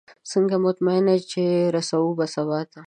څنګه 0.31 0.55
مطمئنه 0.65 1.11
یې 1.17 1.21
چې 1.31 1.43
رسو 1.75 2.01
به 2.17 2.25
سباته؟ 2.35 2.79